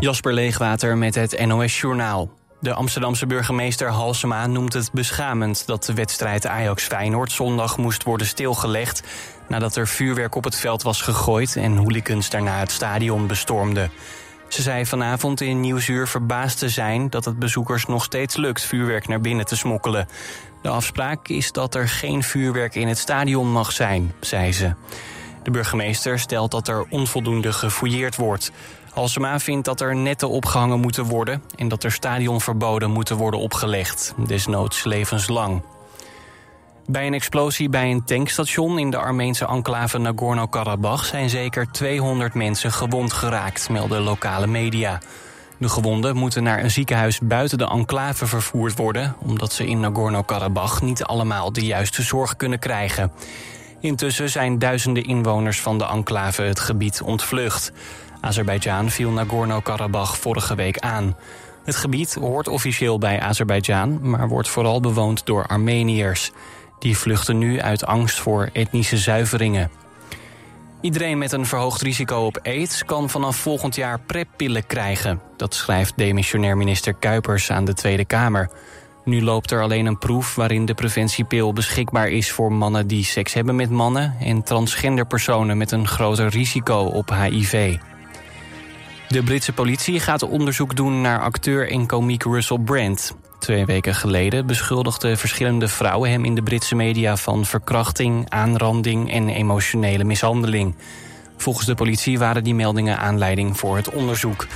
Jasper 0.00 0.32
Leegwater 0.32 0.98
met 0.98 1.14
het 1.14 1.46
NOS 1.46 1.80
Journaal. 1.80 2.30
De 2.60 2.74
Amsterdamse 2.74 3.26
burgemeester 3.26 3.88
Halsema 3.88 4.46
noemt 4.46 4.72
het 4.72 4.92
beschamend 4.92 5.66
dat 5.66 5.84
de 5.84 5.94
wedstrijd 5.94 6.46
Ajax-Feyenoord 6.46 7.32
zondag 7.32 7.76
moest 7.76 8.02
worden 8.02 8.26
stilgelegd 8.26 9.02
nadat 9.48 9.76
er 9.76 9.88
vuurwerk 9.88 10.34
op 10.34 10.44
het 10.44 10.56
veld 10.56 10.82
was 10.82 11.02
gegooid 11.02 11.56
en 11.56 11.76
hooligans 11.76 12.30
daarna 12.30 12.58
het 12.58 12.70
stadion 12.70 13.26
bestormden. 13.26 13.90
Ze 14.48 14.62
zei 14.62 14.86
vanavond 14.86 15.40
in 15.40 15.60
Nieuwsuur 15.60 16.08
verbaasd 16.08 16.58
te 16.58 16.68
zijn 16.68 17.10
dat 17.10 17.24
het 17.24 17.38
bezoekers 17.38 17.86
nog 17.86 18.04
steeds 18.04 18.36
lukt 18.36 18.62
vuurwerk 18.62 19.08
naar 19.08 19.20
binnen 19.20 19.46
te 19.46 19.56
smokkelen. 19.56 20.08
De 20.62 20.68
afspraak 20.68 21.28
is 21.28 21.52
dat 21.52 21.74
er 21.74 21.88
geen 21.88 22.22
vuurwerk 22.22 22.74
in 22.74 22.88
het 22.88 22.98
stadion 22.98 23.52
mag 23.52 23.72
zijn, 23.72 24.12
zei 24.20 24.52
ze. 24.52 24.74
De 25.42 25.50
burgemeester 25.50 26.18
stelt 26.18 26.50
dat 26.50 26.68
er 26.68 26.86
onvoldoende 26.88 27.52
gefouilleerd 27.52 28.16
wordt. 28.16 28.52
Halsema 28.90 29.38
vindt 29.38 29.64
dat 29.64 29.80
er 29.80 29.96
netten 29.96 30.28
opgehangen 30.28 30.80
moeten 30.80 31.04
worden... 31.04 31.42
en 31.56 31.68
dat 31.68 31.84
er 31.84 31.92
stadionverboden 31.92 32.90
moeten 32.90 33.16
worden 33.16 33.40
opgelegd, 33.40 34.14
desnoods 34.26 34.84
levenslang. 34.84 35.62
Bij 36.86 37.06
een 37.06 37.14
explosie 37.14 37.68
bij 37.68 37.90
een 37.90 38.04
tankstation 38.04 38.78
in 38.78 38.90
de 38.90 38.96
Armeense 38.96 39.46
enclave 39.46 39.98
Nagorno-Karabakh... 39.98 41.04
zijn 41.04 41.30
zeker 41.30 41.70
200 41.70 42.34
mensen 42.34 42.72
gewond 42.72 43.12
geraakt, 43.12 43.68
melden 43.68 44.02
lokale 44.02 44.46
media. 44.46 45.00
De 45.58 45.68
gewonden 45.68 46.16
moeten 46.16 46.42
naar 46.42 46.62
een 46.62 46.70
ziekenhuis 46.70 47.18
buiten 47.22 47.58
de 47.58 47.68
enclave 47.68 48.26
vervoerd 48.26 48.76
worden... 48.76 49.16
omdat 49.18 49.52
ze 49.52 49.66
in 49.66 49.80
Nagorno-Karabakh 49.80 50.80
niet 50.82 51.04
allemaal 51.04 51.52
de 51.52 51.64
juiste 51.64 52.02
zorg 52.02 52.36
kunnen 52.36 52.58
krijgen. 52.58 53.12
Intussen 53.80 54.30
zijn 54.30 54.58
duizenden 54.58 55.04
inwoners 55.04 55.60
van 55.60 55.78
de 55.78 55.86
enclave 55.86 56.42
het 56.42 56.60
gebied 56.60 57.02
ontvlucht. 57.02 57.72
Azerbeidzjan 58.20 58.90
viel 58.90 59.10
Nagorno-Karabakh 59.10 60.14
vorige 60.14 60.54
week 60.54 60.78
aan. 60.78 61.16
Het 61.64 61.76
gebied 61.76 62.14
hoort 62.14 62.48
officieel 62.48 62.98
bij 62.98 63.20
Azerbeidzjan, 63.20 64.10
maar 64.10 64.28
wordt 64.28 64.48
vooral 64.48 64.80
bewoond 64.80 65.26
door 65.26 65.46
Armeniërs. 65.46 66.30
Die 66.78 66.98
vluchten 66.98 67.38
nu 67.38 67.60
uit 67.60 67.86
angst 67.86 68.18
voor 68.18 68.50
etnische 68.52 68.96
zuiveringen. 68.96 69.70
Iedereen 70.80 71.18
met 71.18 71.32
een 71.32 71.46
verhoogd 71.46 71.82
risico 71.82 72.16
op 72.16 72.38
aids 72.42 72.84
kan 72.84 73.10
vanaf 73.10 73.36
volgend 73.36 73.74
jaar 73.74 74.00
preppillen 74.00 74.66
krijgen. 74.66 75.20
Dat 75.36 75.54
schrijft 75.54 75.96
demissionair 75.96 76.56
minister 76.56 76.94
Kuipers 76.94 77.50
aan 77.50 77.64
de 77.64 77.74
Tweede 77.74 78.04
Kamer. 78.04 78.50
Nu 79.04 79.22
loopt 79.22 79.50
er 79.50 79.62
alleen 79.62 79.86
een 79.86 79.98
proef 79.98 80.34
waarin 80.34 80.64
de 80.64 80.74
preventiepil 80.74 81.52
beschikbaar 81.52 82.08
is 82.08 82.30
voor 82.30 82.52
mannen 82.52 82.86
die 82.86 83.04
seks 83.04 83.32
hebben 83.34 83.56
met 83.56 83.70
mannen 83.70 84.16
en 84.20 84.42
transgender 84.42 85.06
personen 85.06 85.58
met 85.58 85.72
een 85.72 85.86
groter 85.86 86.28
risico 86.28 86.78
op 86.78 87.14
HIV. 87.14 87.76
De 89.10 89.22
Britse 89.22 89.52
politie 89.52 90.00
gaat 90.00 90.22
onderzoek 90.22 90.76
doen 90.76 91.00
naar 91.00 91.20
acteur 91.20 91.70
en 91.70 91.86
komiek 91.86 92.24
Russell 92.24 92.58
Brand. 92.58 93.14
Twee 93.38 93.64
weken 93.64 93.94
geleden 93.94 94.46
beschuldigden 94.46 95.18
verschillende 95.18 95.68
vrouwen 95.68 96.10
hem 96.10 96.24
in 96.24 96.34
de 96.34 96.42
Britse 96.42 96.74
media 96.74 97.16
van 97.16 97.44
verkrachting, 97.44 98.28
aanranding 98.28 99.12
en 99.12 99.28
emotionele 99.28 100.04
mishandeling. 100.04 100.74
Volgens 101.36 101.66
de 101.66 101.74
politie 101.74 102.18
waren 102.18 102.44
die 102.44 102.54
meldingen 102.54 102.98
aanleiding 102.98 103.58
voor 103.58 103.76
het 103.76 103.90
onderzoek. 103.90 104.46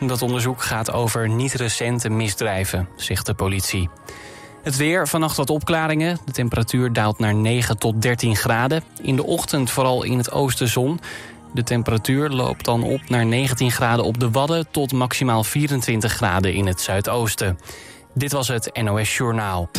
Dat 0.00 0.22
onderzoek 0.22 0.62
gaat 0.62 0.92
over 0.92 1.28
niet 1.28 1.52
recente 1.52 2.08
misdrijven, 2.08 2.88
zegt 2.96 3.26
de 3.26 3.34
politie. 3.34 3.88
Het 4.62 4.76
weer, 4.76 5.08
vannacht 5.08 5.36
wat 5.36 5.50
opklaringen. 5.50 6.18
De 6.24 6.32
temperatuur 6.32 6.92
daalt 6.92 7.18
naar 7.18 7.34
9 7.34 7.78
tot 7.78 8.02
13 8.02 8.36
graden. 8.36 8.82
In 9.02 9.16
de 9.16 9.24
ochtend 9.24 9.70
vooral 9.70 10.02
in 10.02 10.18
het 10.18 10.30
oosten 10.30 10.68
zon. 10.68 11.00
De 11.54 11.62
temperatuur 11.62 12.28
loopt 12.28 12.64
dan 12.64 12.82
op 12.82 13.00
naar 13.08 13.26
19 13.26 13.70
graden 13.70 14.04
op 14.04 14.20
de 14.20 14.30
Wadden... 14.30 14.66
tot 14.70 14.92
maximaal 14.92 15.44
24 15.44 16.12
graden 16.12 16.54
in 16.54 16.66
het 16.66 16.80
zuidoosten. 16.80 17.58
Dit 18.14 18.32
was 18.32 18.48
het 18.48 18.70
NOS 18.82 19.16
Journaal. 19.16 19.70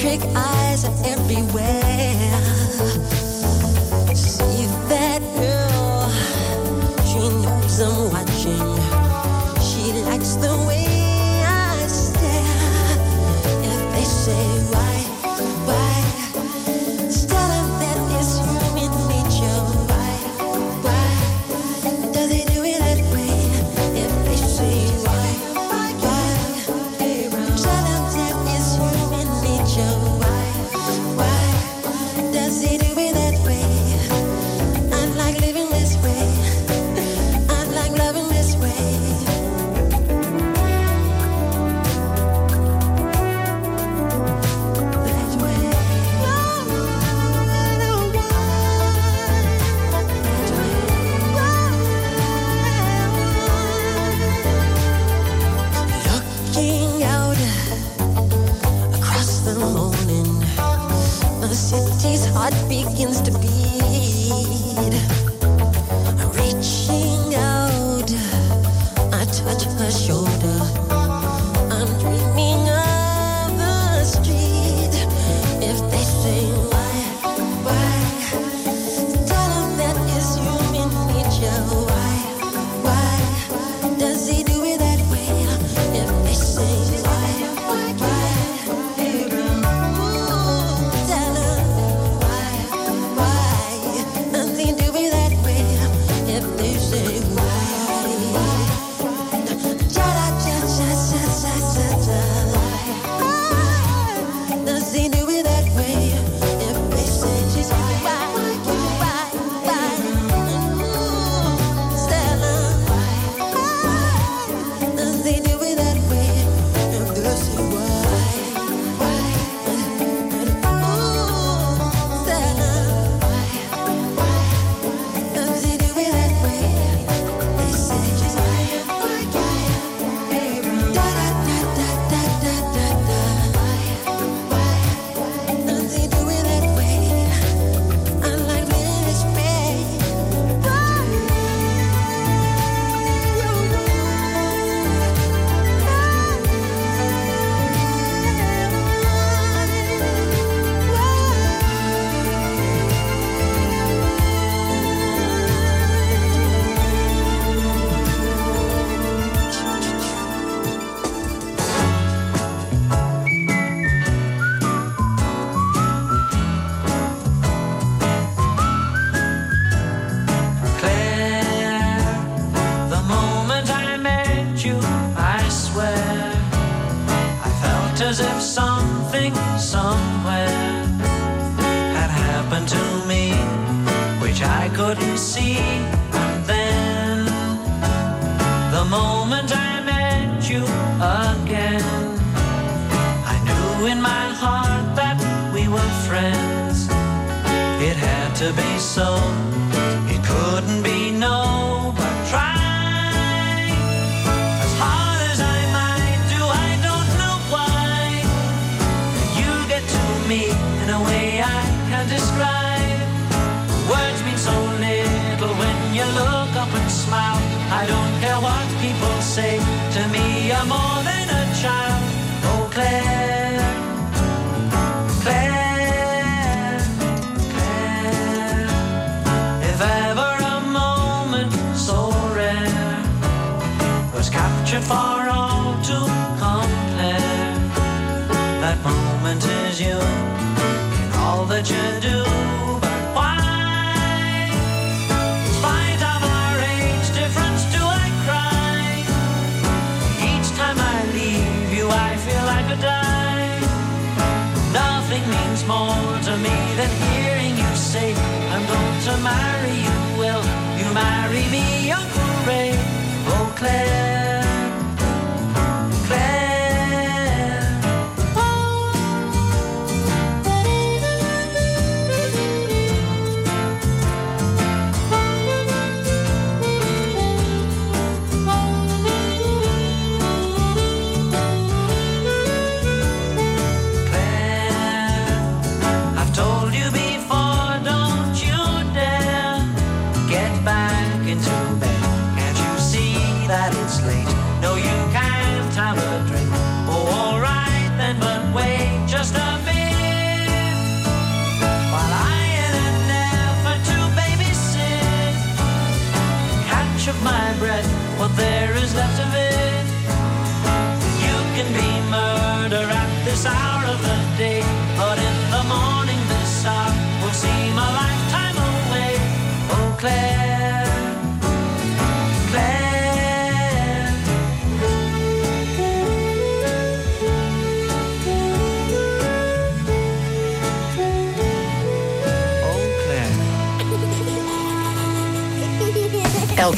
trick 0.00 0.22
eyes 0.34 0.86
are 0.86 0.96
everywhere. 1.04 2.29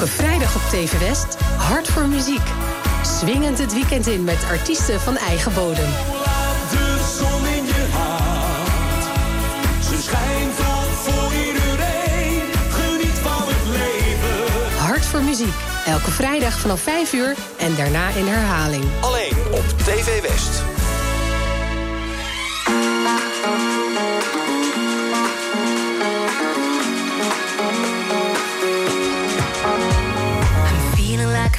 Elke 0.03 0.15
vrijdag 0.15 0.55
op 0.55 0.63
TV 0.63 0.99
West 0.99 1.37
Hart 1.57 1.89
voor 1.89 2.07
Muziek. 2.07 2.43
Swingend 3.03 3.59
het 3.59 3.73
weekend 3.73 4.07
in 4.07 4.25
met 4.25 4.45
artiesten 4.51 5.01
van 5.01 5.17
eigen 5.17 5.55
bodem. 5.55 5.89
Hart 14.77 15.05
voor 15.05 15.23
Muziek. 15.23 15.55
Elke 15.87 16.11
vrijdag 16.11 16.59
vanaf 16.59 16.81
5 16.81 17.13
uur 17.13 17.35
en 17.59 17.75
daarna 17.75 18.09
in 18.09 18.27
herhaling. 18.27 18.85
Alleen 19.01 19.37
op 19.53 19.65
TV 19.79 20.21
West. 20.23 20.63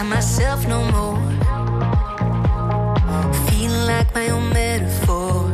to 0.03 0.10
myself 0.10 0.67
no 0.67 0.79
more. 0.91 1.19
Feeling 3.48 3.86
like 3.88 4.13
my 4.13 4.29
own 4.29 4.50
metaphor. 4.50 5.51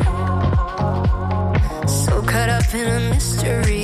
So 1.88 2.22
caught 2.22 2.50
up 2.50 2.74
in 2.74 2.88
a 2.88 3.00
mystery. 3.10 3.79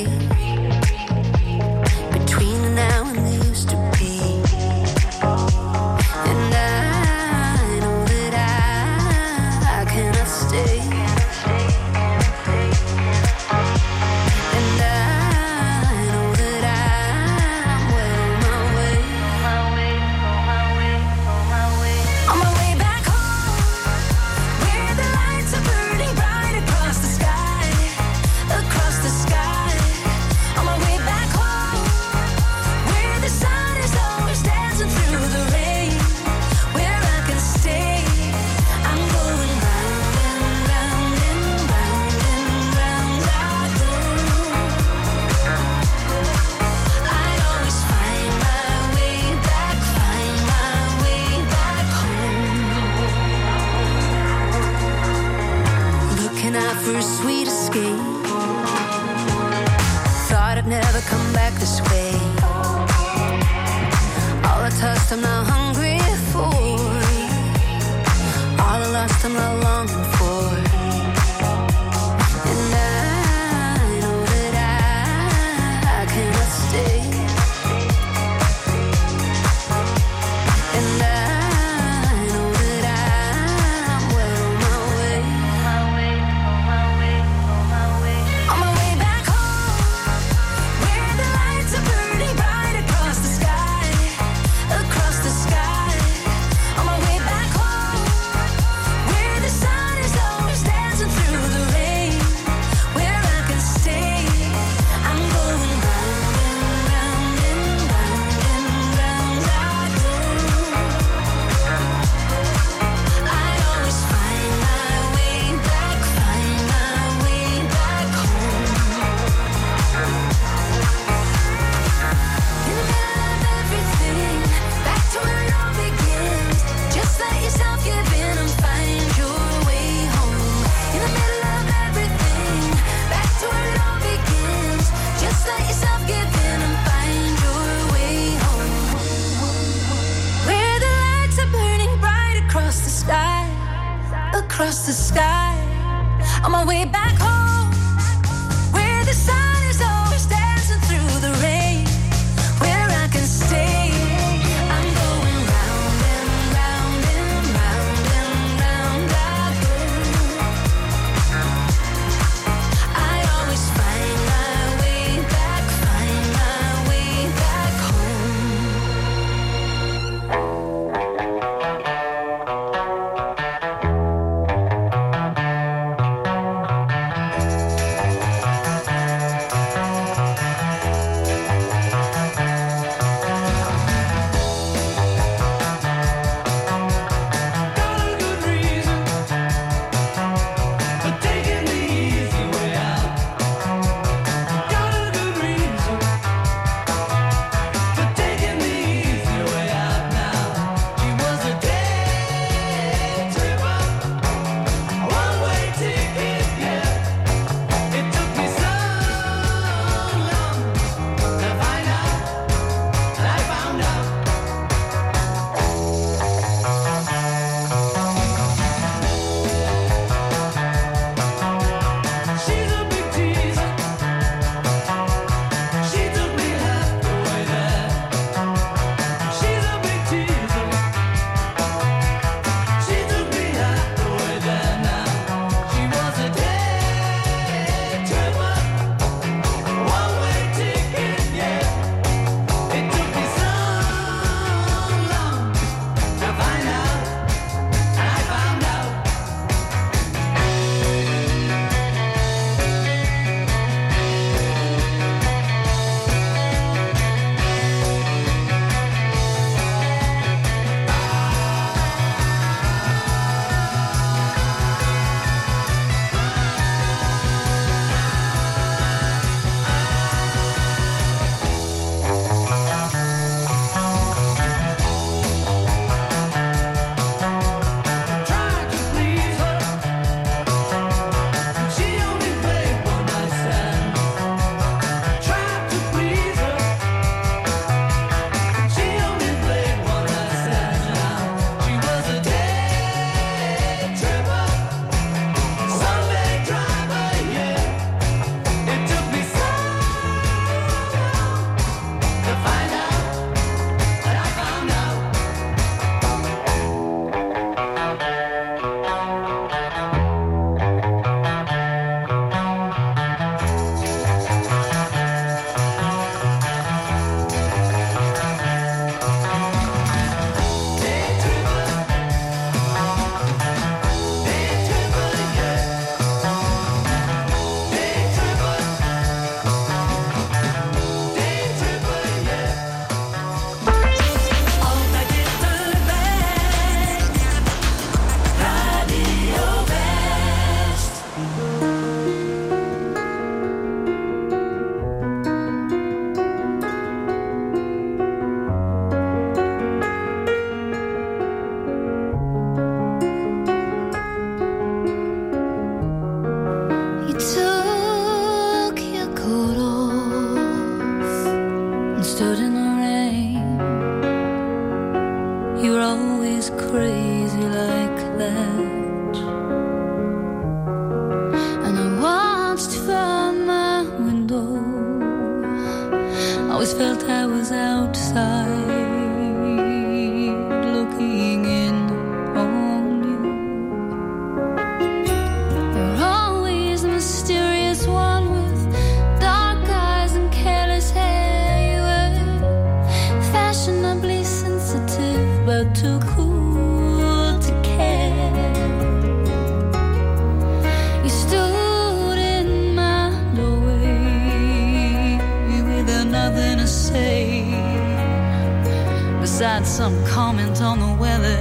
beside 409.38 409.68
some 409.68 410.06
comment 410.06 410.62
on 410.62 410.80
the 410.80 410.94
weather. 410.94 411.38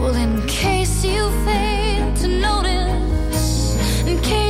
Well, 0.00 0.14
in 0.14 0.46
case 0.46 1.04
you 1.04 1.30
fail 1.44 2.14
to 2.14 2.28
notice, 2.28 4.06
in 4.06 4.18
case. 4.22 4.49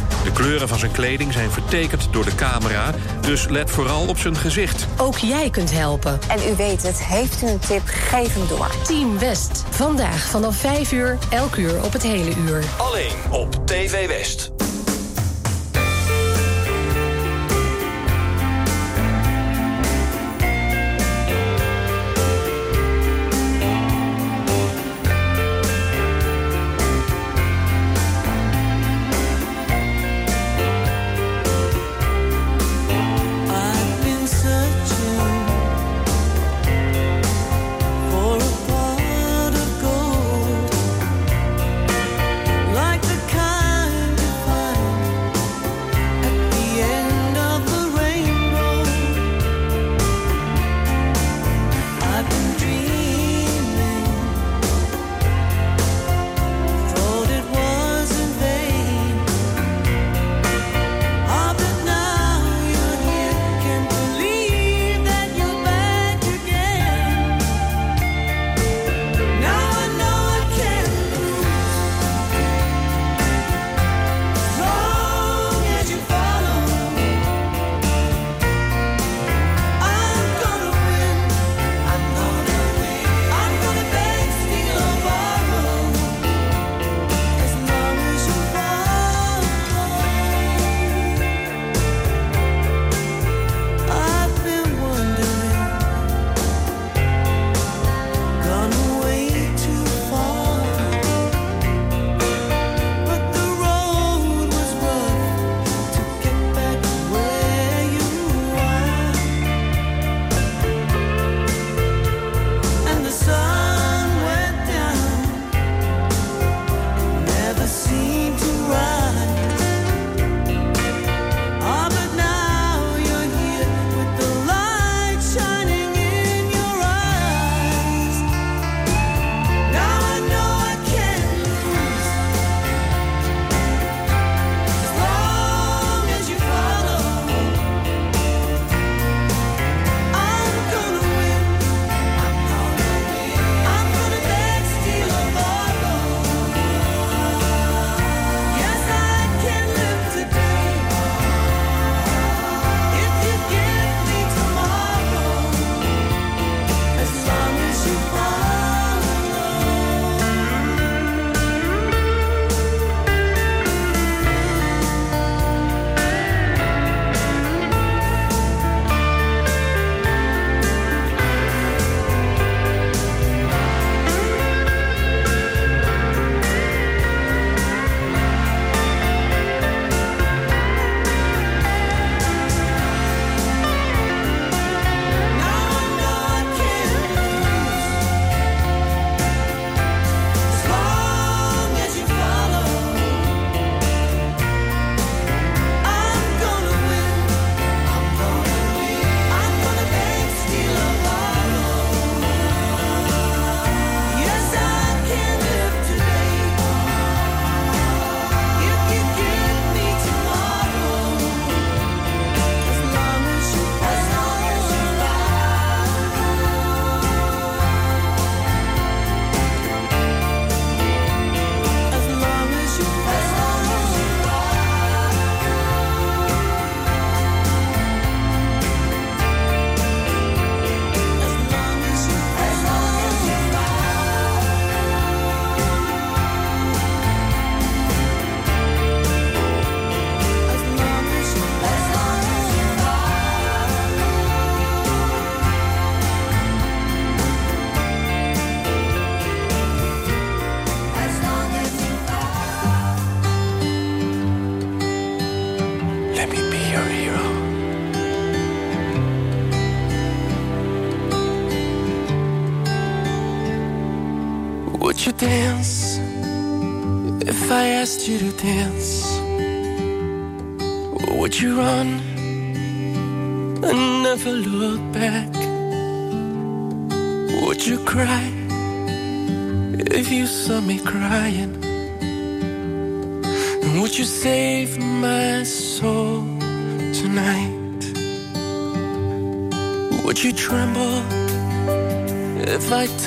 De 0.23 0.31
kleuren 0.31 0.67
van 0.67 0.79
zijn 0.79 0.91
kleding 0.91 1.33
zijn 1.33 1.51
vertekend 1.51 2.07
door 2.11 2.25
de 2.25 2.35
camera, 2.35 2.93
dus 3.21 3.47
let 3.47 3.71
vooral 3.71 4.07
op 4.07 4.17
zijn 4.17 4.35
gezicht. 4.35 4.87
Ook 4.97 5.17
jij 5.17 5.49
kunt 5.49 5.71
helpen. 5.71 6.19
En 6.27 6.39
u 6.51 6.55
weet 6.55 6.83
het, 6.83 7.03
heeft 7.03 7.41
u 7.43 7.47
een 7.47 7.59
tip, 7.59 7.81
geef 7.85 8.33
hem 8.33 8.47
door. 8.47 8.71
Team 8.83 9.19
West, 9.19 9.63
vandaag 9.69 10.29
vanaf 10.29 10.55
5 10.55 10.91
uur, 10.91 11.17
elk 11.29 11.55
uur 11.55 11.83
op 11.83 11.93
het 11.93 12.03
hele 12.03 12.31
uur. 12.47 12.63
Alleen 12.77 13.11
op 13.29 13.67
TV 13.67 14.07
West. 14.07 14.60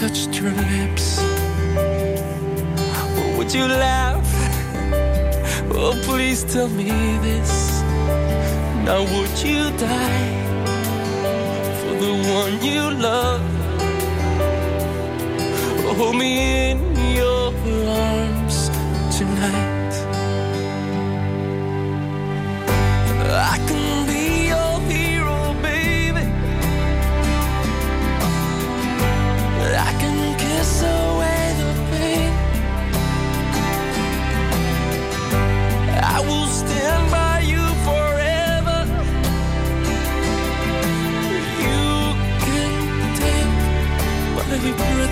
touched 0.08 0.34
your 0.38 0.50
lips? 0.50 1.18
Would 3.38 3.54
you 3.54 3.66
laugh? 3.66 4.28
Oh, 5.72 5.98
please 6.04 6.44
tell 6.44 6.68
me 6.68 6.90
this. 7.28 7.80
Now, 8.84 9.00
would 9.12 9.36
you 9.48 9.62
die 9.88 10.32
for 11.80 11.94
the 12.04 12.12
one 12.38 12.54
you 12.70 12.82
love? 13.08 13.42
oh, 15.86 15.94
hold 15.96 16.16
me 16.16 16.30
in 16.70 16.73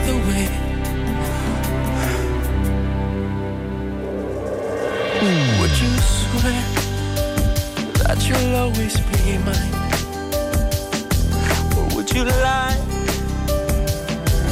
the 0.06 0.16
way. 0.28 0.48
That 8.02 8.18
you'll 8.28 8.56
always 8.56 8.94
be 9.08 9.30
in 9.30 9.44
my 9.44 9.52
mind 9.52 9.92
what 11.74 11.94
would 11.94 12.10
you 12.12 12.24
like 12.24 12.82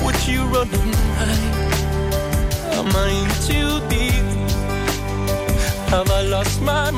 what 0.02 0.14
would 0.14 0.20
you 0.26 0.40
run 0.44 0.68
in 0.72 0.90
my 2.70 2.82
mind 2.94 3.30
too 3.46 3.80
deep 3.88 4.24
have 5.90 6.10
i 6.10 6.22
lost 6.22 6.60
my 6.62 6.90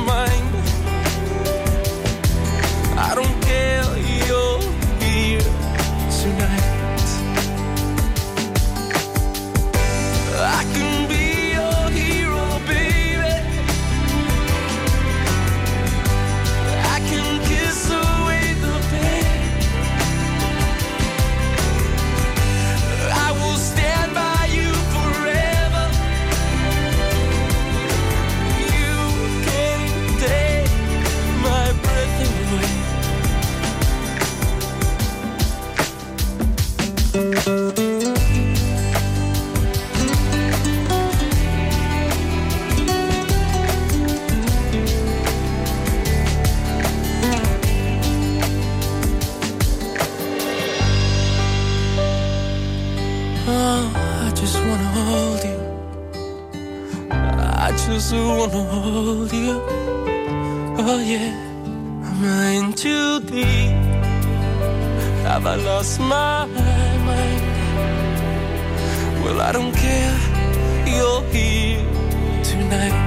tonight. 6.22 6.61
lost 65.82 65.98
my 65.98 66.46
mind. 66.46 67.42
Well, 69.24 69.40
I 69.40 69.50
don't 69.50 69.74
care, 69.74 70.16
you're 70.86 71.22
here 71.32 71.84
tonight. 72.44 73.01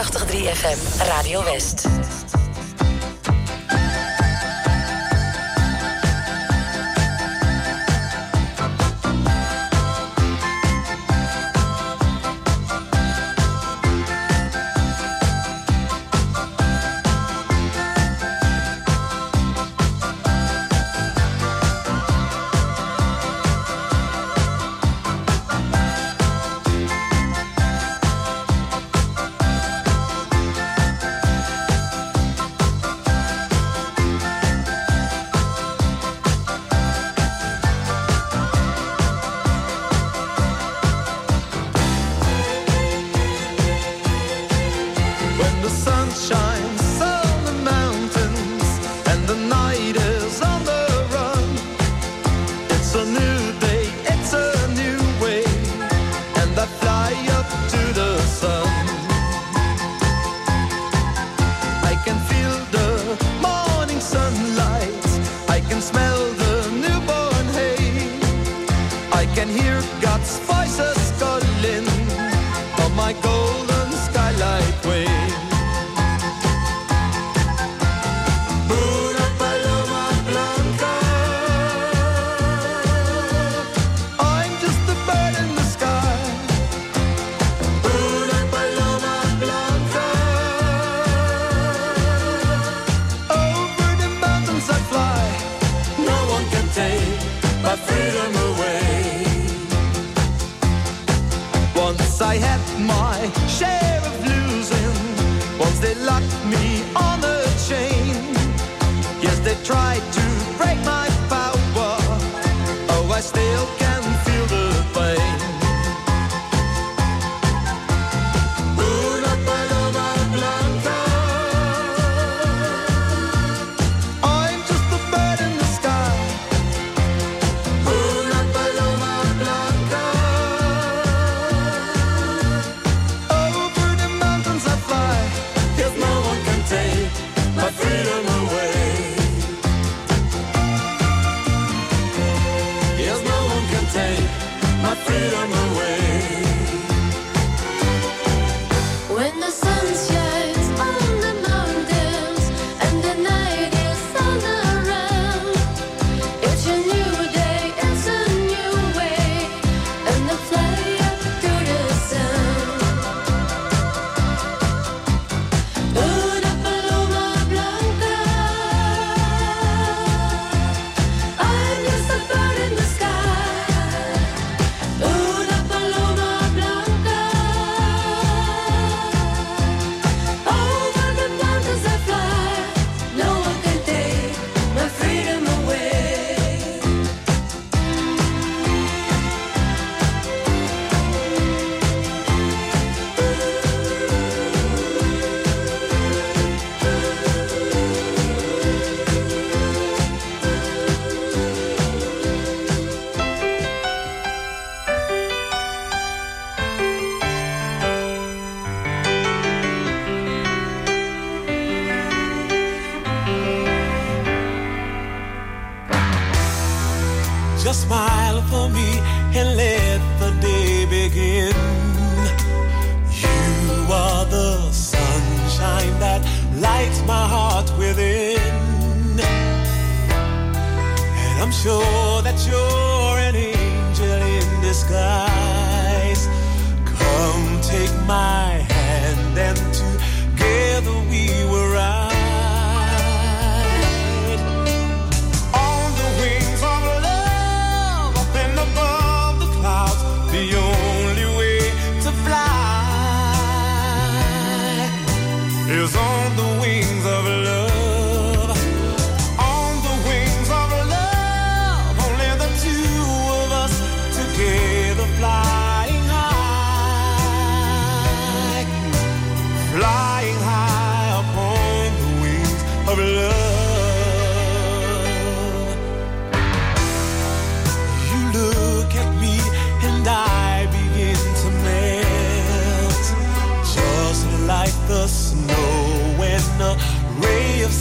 83 0.00 0.48
FM 0.54 0.78
Radio 1.04 1.42
West. 1.44 2.19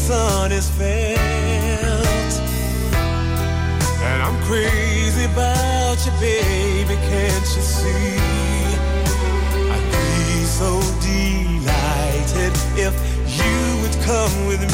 sun 0.09 0.51
is 0.51 0.67
felt. 0.71 2.33
And 4.09 4.19
I'm 4.23 4.37
crazy 4.49 5.25
about 5.25 5.97
you, 6.03 6.11
baby, 6.19 6.95
can't 7.09 7.47
you 7.55 7.63
see? 7.77 8.17
I'd 9.73 9.85
be 9.93 10.45
so 10.59 10.71
delighted 11.13 12.53
if 12.85 12.93
you 13.37 13.57
would 13.81 13.97
come 14.03 14.35
with 14.47 14.61
me. 14.61 14.68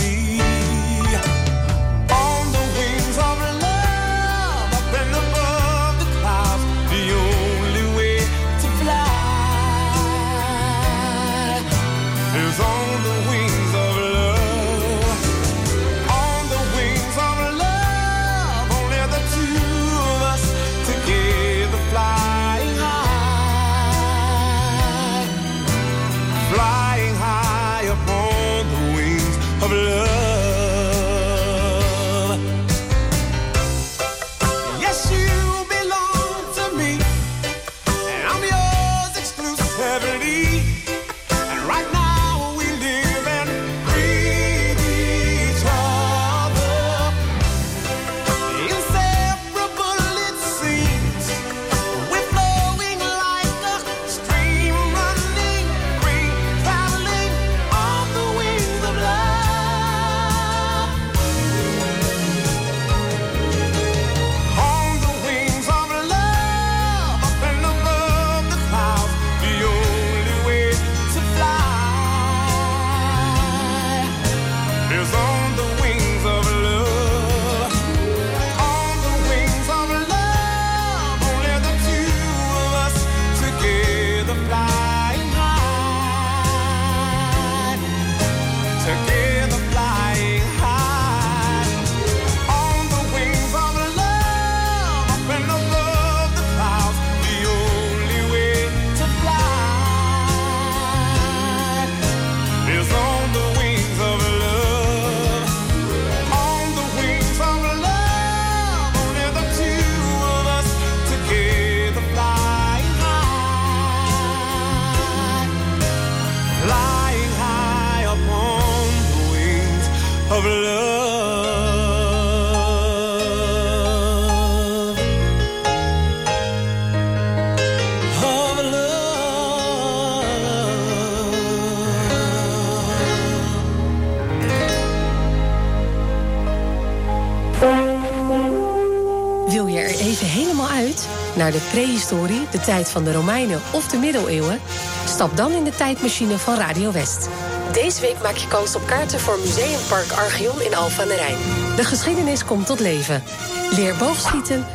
De 141.56 141.68
prehistorie, 141.72 142.48
de 142.52 142.60
tijd 142.60 142.90
van 142.90 143.04
de 143.04 143.12
Romeinen 143.12 143.62
of 143.72 143.88
de 143.88 143.98
middeleeuwen? 143.98 144.60
Stap 145.08 145.38
dan 145.38 145.52
in 145.52 145.64
de 145.64 145.76
tijdmachine 145.76 146.38
van 146.38 146.56
Radio 146.56 146.92
West. 146.92 147.30
Deze 147.74 148.02
week 148.02 148.22
maak 148.22 148.36
je 148.36 148.48
kans 148.48 148.76
op 148.76 148.88
kaarten 148.88 149.20
voor 149.20 149.40
Museumpark 149.40 150.12
Archeon 150.12 150.62
in 150.62 150.76
Alphen 150.76 151.02
aan 151.02 151.08
de 151.08 151.16
Rijn. 151.16 151.38
De 151.76 151.84
geschiedenis 151.84 152.46
komt 152.46 152.66
tot 152.66 152.80
leven. 152.80 153.24
Leer 153.72 153.96
boogschieten, 153.96 154.66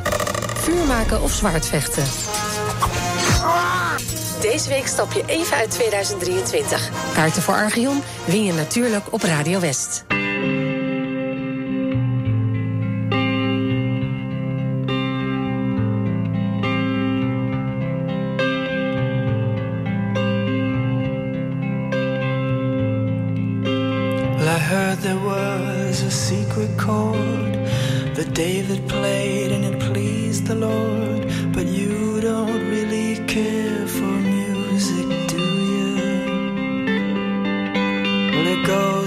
vuur 0.54 0.84
maken 0.86 1.22
of 1.22 1.32
zwaardvechten. 1.32 2.04
Deze 4.40 4.68
week 4.68 4.86
stap 4.86 5.12
je 5.12 5.22
even 5.26 5.56
uit 5.56 5.70
2023. 5.70 6.90
Kaarten 7.14 7.42
voor 7.42 7.54
Archeon 7.54 8.02
win 8.24 8.44
je 8.44 8.52
natuurlijk 8.52 9.04
op 9.10 9.22
Radio 9.22 9.60
West. 9.60 10.09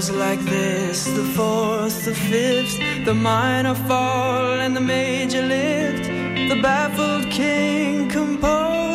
Goes 0.06 0.16
like 0.16 0.40
this 0.40 1.04
the 1.04 1.24
fourth, 1.36 2.04
the 2.04 2.14
fifth, 2.14 2.78
the 3.04 3.14
minor 3.14 3.74
fall, 3.74 4.60
and 4.60 4.76
the 4.76 4.80
major 4.80 5.42
lift. 5.42 6.04
The 6.50 6.60
baffled 6.62 7.30
king 7.30 8.08
composing 8.10 8.93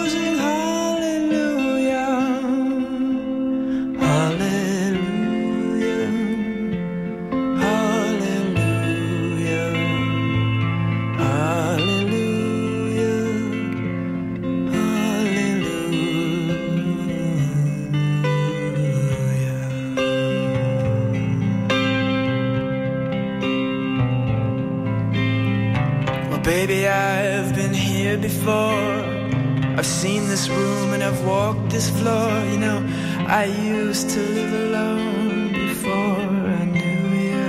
I've 29.80 29.86
seen 29.86 30.28
this 30.28 30.50
room 30.50 30.94
and 30.94 31.02
I've 31.02 31.24
walked 31.26 31.70
this 31.70 31.90
floor. 31.90 32.32
You 32.52 32.58
know, 32.58 32.80
I 33.28 33.46
used 33.46 34.10
to 34.10 34.20
live 34.20 34.54
alone 34.66 35.54
before 35.54 36.20
I 36.60 36.66
knew 36.66 37.08
you. 37.28 37.48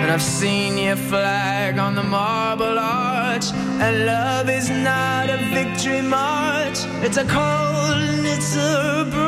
And 0.00 0.10
I've 0.10 0.26
seen 0.40 0.78
your 0.78 0.96
flag 0.96 1.78
on 1.78 1.94
the 1.94 2.02
marble 2.02 2.76
arch. 2.76 3.52
And 3.80 4.06
love 4.06 4.50
is 4.50 4.68
not 4.68 5.30
a 5.30 5.38
victory 5.54 6.02
march, 6.02 6.78
it's 7.06 7.18
a 7.18 7.24
cold 7.24 7.98
and 8.02 8.26
it's 8.26 8.56
a 8.56 9.06
broken 9.08 9.27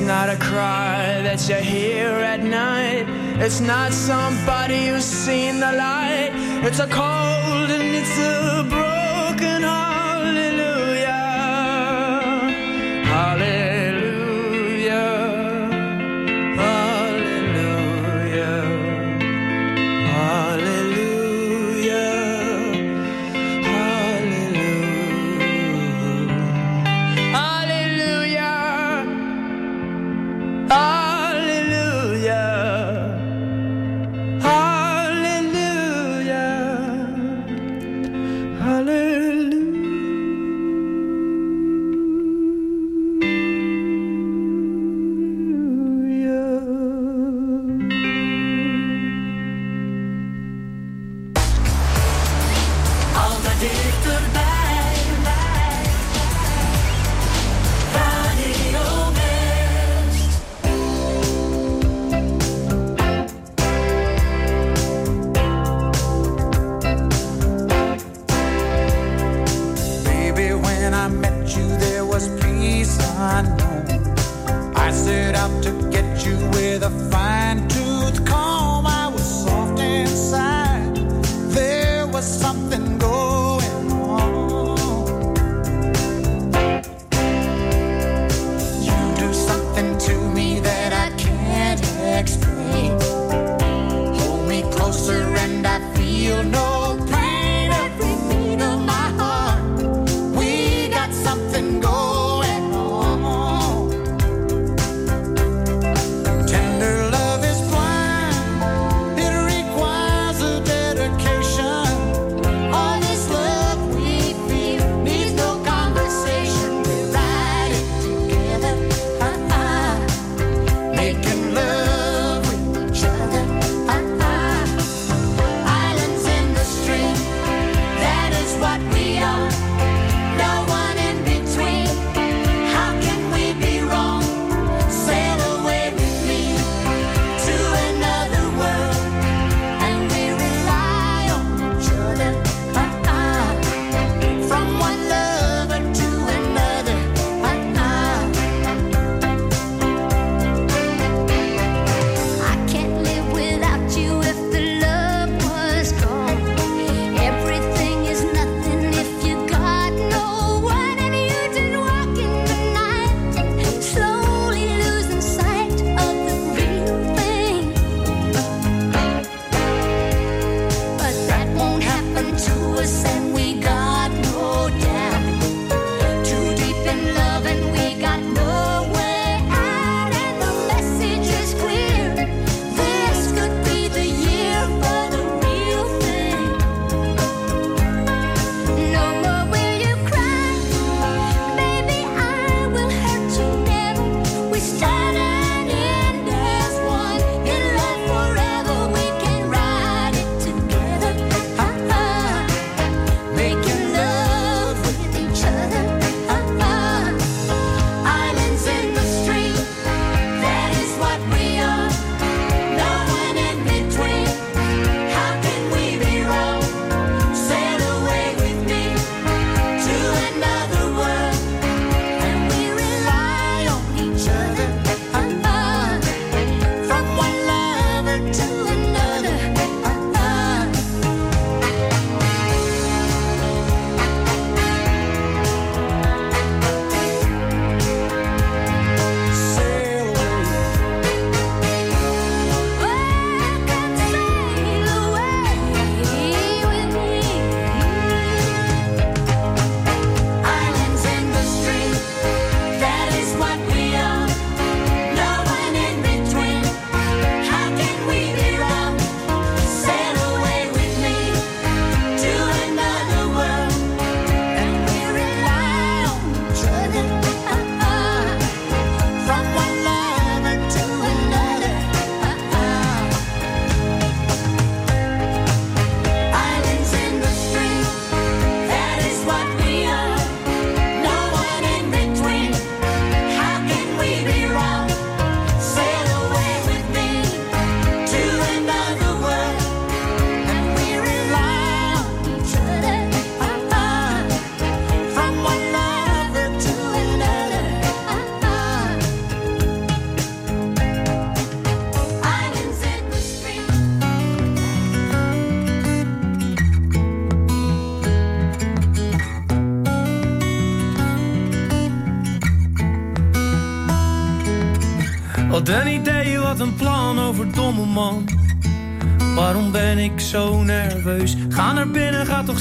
it's 0.00 0.08
not 0.08 0.30
a 0.30 0.36
cry 0.36 1.20
that 1.20 1.46
you 1.46 1.56
hear 1.56 2.08
at 2.08 2.40
night. 2.42 3.04
It's 3.38 3.60
not 3.60 3.92
somebody 3.92 4.86
who's 4.86 5.04
seen 5.04 5.60
the 5.60 5.72
light. 5.72 6.30
It's 6.64 6.78
a 6.78 6.86
cold 6.86 7.29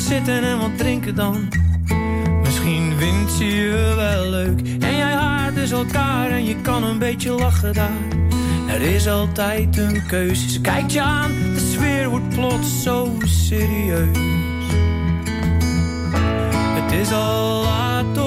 zitten 0.10 0.43
en 0.43 0.60
wat 0.60 0.78
drinken 0.78 1.16
dan. 1.16 1.47
Misschien 2.43 2.93
vindt 2.97 3.32
ze 3.32 3.45
je 3.45 3.93
wel 3.95 4.30
leuk 4.30 4.60
en 4.80 4.95
jij 4.95 5.14
haart 5.14 5.55
dus 5.55 5.72
elkaar 5.72 6.30
en 6.30 6.45
je 6.45 6.55
kan 6.62 6.84
een 6.84 6.99
beetje 6.99 7.32
lachen 7.32 7.74
daar. 7.74 8.07
Er 8.68 8.82
is 8.82 9.07
altijd 9.07 9.78
een 9.78 10.05
keuze. 10.07 10.62
Kijk 10.62 10.76
kijkt 10.76 10.93
je 10.93 11.01
aan, 11.01 11.32
de 11.53 11.72
sfeer 11.72 12.10
wordt 12.10 12.30
plots 12.30 12.84
zo 12.84 13.18
serieus. 13.26 14.18
Het 16.76 16.91
is 16.91 17.12
al 17.12 17.64
laat 17.64 18.18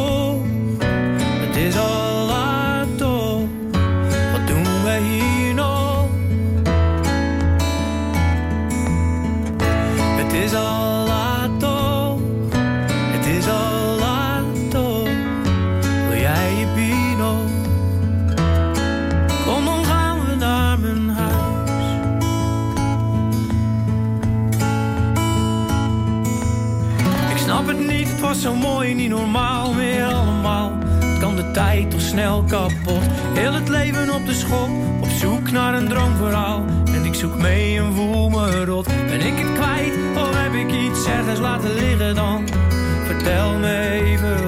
zo 28.43 28.55
mooi, 28.55 28.95
niet 28.95 29.09
normaal 29.09 29.73
meer 29.73 30.05
allemaal. 30.05 30.73
Kan 31.21 31.37
de 31.37 31.51
tijd 31.51 31.91
toch 31.91 32.01
snel 32.01 32.43
kapot? 32.43 33.03
Heel 33.35 33.53
het 33.53 33.69
leven 33.69 34.15
op 34.15 34.27
de 34.27 34.33
schop, 34.33 34.69
op 35.01 35.09
zoek 35.09 35.51
naar 35.51 35.75
een 35.75 35.89
droomverhaal. 35.89 36.65
En 36.95 37.05
ik 37.05 37.15
zoek 37.15 37.37
mee 37.37 37.79
en 37.79 37.93
voel 37.93 38.29
me 38.29 38.65
rot. 38.65 38.87
Ben 38.87 39.21
ik 39.21 39.39
het 39.39 39.53
kwijt 39.53 39.95
of 40.17 40.43
heb 40.43 40.53
ik 40.55 40.73
iets 40.73 41.07
ergens 41.07 41.41
laten 41.41 41.75
liggen 41.75 42.15
dan? 42.15 42.49
Vertel 43.07 43.59
me 43.59 43.91
even 44.05 44.42